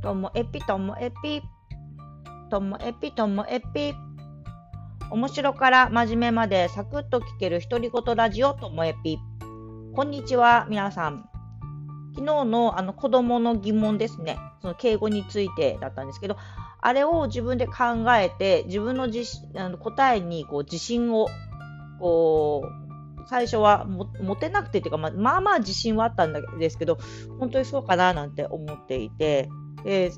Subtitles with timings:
[0.00, 1.42] ともえぴともえぴ。
[2.50, 3.94] ともえぴともえぴ。
[5.10, 9.18] 面白から真面目までサクッと聞ける独り言ラジオともえぴ。
[9.94, 11.28] こんにちは、皆さん。
[12.14, 14.38] 昨日のあの子供の疑問ですね。
[14.62, 16.36] その敬語についてだったんですけど、
[16.80, 17.74] あれを自分で考
[18.16, 21.26] えて、自分のあの答えにこう自信を、
[21.98, 26.98] こう、最初は持てなくてっていうか、まあ、まあまあ自信はあったんですけど、
[27.40, 29.48] 本当にそうかななんて思っていて、
[29.84, 30.12] で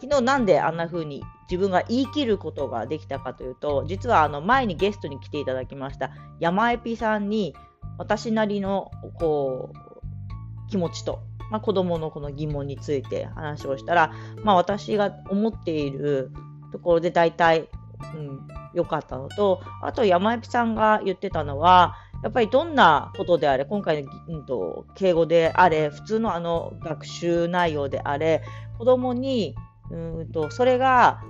[0.00, 6.10] 昨日なんであんな風に自分が言い切ることができたかというと、実はあの前にゲストに来ていただきました
[6.40, 7.54] 山エピさんに
[7.98, 11.20] 私なりのこう気持ちと、
[11.50, 16.32] まあ、子供のこの疑問について話をしたら、まあ、私が思っている
[16.72, 17.68] ところで大体、
[18.14, 28.42] うん、良かったのと、あと山エピさんが言ってたのは、やっぱりどんなことであれ、今回の、うんと、敬語であれ、普通のあの学習内容であれ、
[28.78, 29.54] 子供に、
[29.90, 31.20] うんと、それが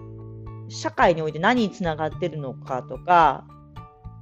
[0.68, 3.44] 社会において何につながってるのかとか、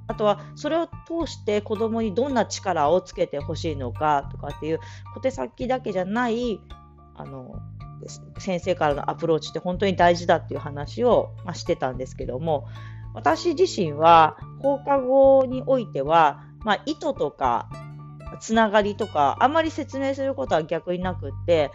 [0.06, 4.80] あとはそれを通して子供にどんな力をつけてほしいのかとかっていう
[5.14, 6.58] 小手先だけじゃない
[7.14, 7.54] あの
[8.38, 12.66] 先生からのアプローチって本当に大事だっていう話を、まあ、してたんですけども
[13.14, 17.68] 私自身は放課後においてはまあ、意図とか、
[18.41, 21.70] つながりとか、あんまり説明することは逆になくって、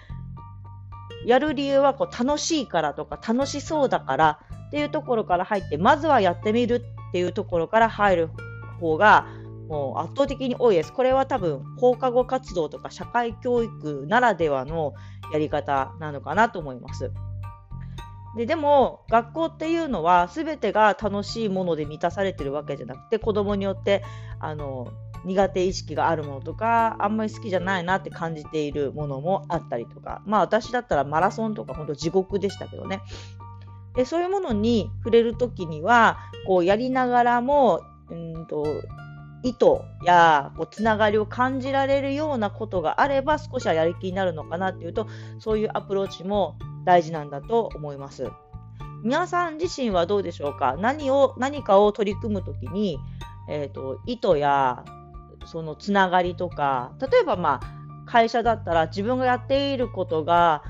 [1.25, 6.75] やる理由はこう楽しいからとか、楽しそうだからっていうところから入って、まずはやってみる
[7.09, 8.29] っていうところから入る
[8.79, 9.27] 方が、
[9.67, 10.94] もう圧倒的に多いです。
[10.94, 14.94] これは多分放課後活動とか社会教育ならではの
[15.33, 17.11] やり方なのかなと思います。
[18.38, 24.03] ででも学校っていうのは全てが楽しいもので満たされてるわけじゃなくて子供によって
[24.39, 24.88] あの
[25.25, 30.21] 苦手意識があるものとかあんまり好きじゃないなって感じているものもあったりとか。
[30.25, 33.01] まあ私だったらマラソンとか本当地獄でしたけどね。
[33.95, 38.83] でそういうものに触れる時にはこうやりながらもうんと
[39.44, 39.66] 意図
[40.06, 45.07] やこうつながりを感じられるようなことがあれば少しはやる気になるのかなっていうと
[45.39, 46.57] そういうアプローチも
[46.88, 48.31] 大事なんだと思います。
[49.03, 50.78] 皆さん自身はどうでしょうか？
[50.80, 52.98] 何を何かを取り組むときに、
[53.50, 54.86] えーと、意図や
[55.46, 60.64] そのつながりとか例えばまあ会社だったら自分がやっていることが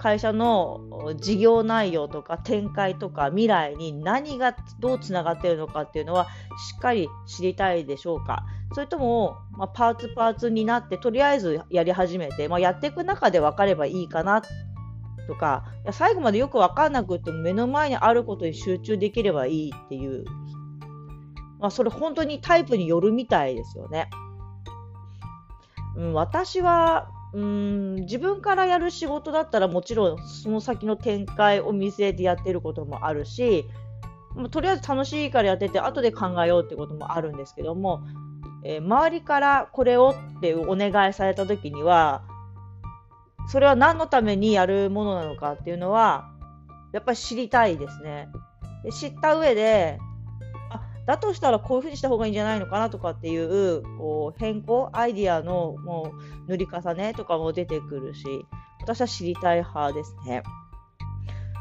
[0.00, 0.80] 会社の
[1.20, 8.44] 事業内容とか展開とか未来に何がどうつながっているのかっていうのはしっかり知りたいでしょうか？
[8.72, 14.42] それとも、まあ、パーツパーツになってとりあえずやり始めて、まあ、やっていく中で分かればいいかな
[15.30, 20.24] とかいや最後までよく分かんなくても目の前にあることに集中できればいいっていう、
[21.60, 24.10] まあ、それ本当にタイプによるみたいですよね。
[25.96, 33.66] うん、私はうん自分からやる仕事だったらもちろんその先の展開を見据えてやってることもあるし、
[34.34, 38.02] まあ、とりあえず楽しいからやってて後で考えようってこともあるんですけども、
[38.64, 42.24] えー、周りからこれをってお願いされた時には
[43.50, 46.30] それは何のためにやるものなのかっていうのは、
[46.92, 48.28] やっぱり知りたいですね。
[48.84, 49.98] で知った上で、
[50.70, 56.12] あ、だとしたらこういうふうにした方がいいんじゃないのかなとかっていう、こう、変更、アイディアのも
[56.46, 58.24] う塗り重ねとかも出てくるし、
[58.82, 60.44] 私は知りたい派ですね。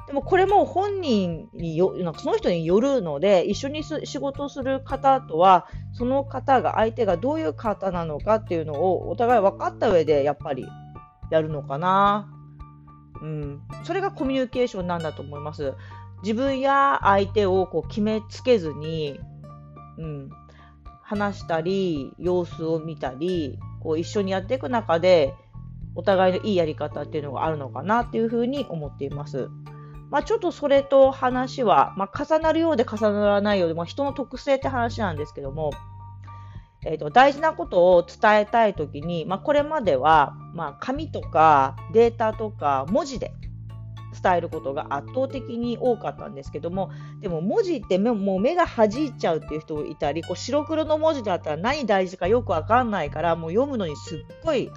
[0.05, 10.67] でもこれも本人によ、なんかその人によるので、一緒に仕事をする方とは、その方が、相手がどういう方なのかっていうのをお互い分かった上で、やっぱり
[11.29, 12.29] やるのかな。
[13.21, 13.61] うん。
[13.83, 15.73] それがコミュニケーションなんだと思います。
[16.23, 19.19] 自分や相手をこう決めつけずに、
[19.97, 20.29] うん。
[21.01, 25.33] 話したり、様子を見たり、こう一緒にやっていく中で、
[25.95, 29.49] お互いのいいやり方っていうのがあるのかなっていうふうに思っています。
[30.11, 35.71] まあ、ちょっとそれと話は、まあ、重なるようで重ならないようで、まあ、人の特性って話なんですけども、
[36.85, 43.33] えーと、大事なことを伝えたいときに、まあ、これまでは、まあ、紙とかデータとか文字で
[44.21, 54.71] 伝えることが圧倒的に多かったんですけどもでも文字って目もう目が弾いちゃうっていう人いたりこう白黒の文字だったら何大事かよくわかんないからもう読むのにすっごい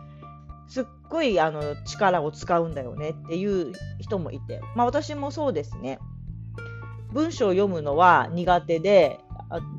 [0.69, 5.99] すっごいあの力を使うんだよねっていう人もいて、まあ、私もそうですね。
[7.13, 9.21] 文章を読むのは苦手で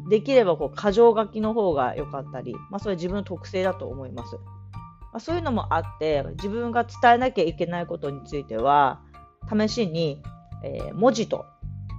[0.10, 4.36] できればこう箇条書きの方が良かったり、まあ、それは自分の特性だと思います。
[4.36, 9.02] まあ、そういうのもあって自分が伝えなきゃいけないことについては
[9.48, 10.24] 試しに、
[10.64, 11.46] えー、文字と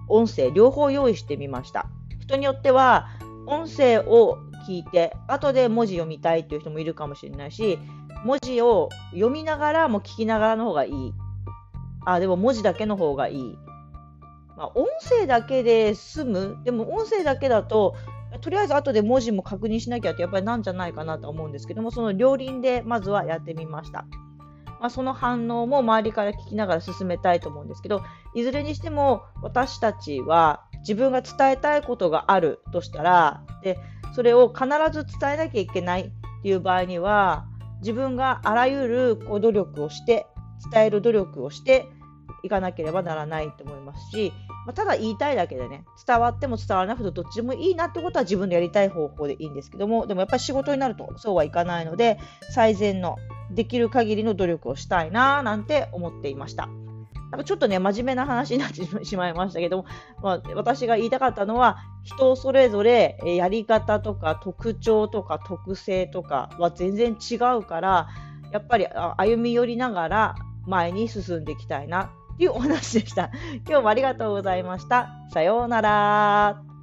[0.08, 1.86] 音声両方用意してみました。
[2.20, 3.08] 人によっては
[3.46, 7.78] 音声を聞いて後で文字読みたいっていう人もいるかもしれないし
[8.24, 11.12] 文字を読みながらも聞きながらの方がいい
[12.04, 13.58] あ、でも文字だけの方がいい。
[14.56, 16.56] まあ、音声だけで済む。
[16.64, 17.94] でも音声だけだと、
[18.40, 24.06] とりあえず後で文字も確認しなきゃってやっぱりなんじゃないかなと思うんですけども、その両輪でまずはやってみました。
[24.80, 28.02] まあ、その反応も周りから聞きながら進めたいと思うんですけど、
[28.34, 33.78] いずれにしても私たちは自分が伝えたいことがあるとしたら、で
[34.14, 36.10] それを必ず伝えなきゃいけないっ
[36.42, 37.46] ていう場合には、
[37.80, 40.26] 自分があらゆるこう努力をして、
[40.70, 41.88] 伝える努力をして
[42.42, 44.32] いかなければならないと思いますし、
[44.66, 52.18] まあ、ただ言いたいだけでね、伝わっても伝わらなくてどっちでもいいなってことは自分でやりたい方法でいいんですけども、でもやっぱり仕事になるとそうはいかないので、
[52.50, 53.16] 最善の
[53.50, 56.68] できる限りの努力をしたいななんて思っていました。
[57.30, 59.86] なんかちょっとね、真面目な話になってしまいましたけども、
[60.22, 68.08] まあ、私が言いたかったのは、人それぞれやり方とか特徴とか特性とかは全然違うから、
[68.52, 68.86] やっぱり
[69.16, 70.34] 歩み寄りながら
[70.66, 73.30] 前に進んでいきたいないうお話でした。
[73.66, 75.10] 今日もありがとうございました。
[75.32, 76.73] さようなら。